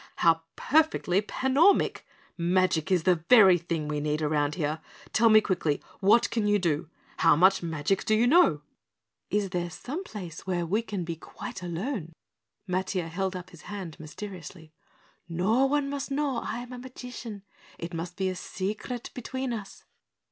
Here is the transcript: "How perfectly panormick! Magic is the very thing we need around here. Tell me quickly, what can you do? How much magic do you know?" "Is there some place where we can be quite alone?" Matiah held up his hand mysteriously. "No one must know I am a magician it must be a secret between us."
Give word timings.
"How 0.15 0.41
perfectly 0.55 1.21
panormick! 1.21 2.01
Magic 2.35 2.91
is 2.91 3.03
the 3.03 3.23
very 3.29 3.59
thing 3.59 3.87
we 3.87 3.99
need 3.99 4.23
around 4.23 4.55
here. 4.55 4.79
Tell 5.13 5.29
me 5.29 5.41
quickly, 5.41 5.79
what 5.99 6.31
can 6.31 6.47
you 6.47 6.57
do? 6.57 6.89
How 7.17 7.35
much 7.35 7.61
magic 7.61 8.03
do 8.03 8.15
you 8.15 8.25
know?" 8.25 8.63
"Is 9.29 9.51
there 9.51 9.69
some 9.69 10.03
place 10.03 10.47
where 10.47 10.65
we 10.65 10.81
can 10.81 11.03
be 11.03 11.15
quite 11.15 11.61
alone?" 11.61 12.13
Matiah 12.67 13.09
held 13.09 13.35
up 13.35 13.51
his 13.51 13.61
hand 13.69 13.95
mysteriously. 13.99 14.73
"No 15.29 15.67
one 15.67 15.87
must 15.87 16.09
know 16.09 16.37
I 16.37 16.57
am 16.61 16.73
a 16.73 16.79
magician 16.79 17.43
it 17.77 17.93
must 17.93 18.17
be 18.17 18.27
a 18.27 18.35
secret 18.35 19.11
between 19.13 19.53
us." 19.53 19.83